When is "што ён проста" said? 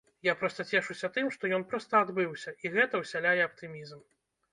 1.35-1.99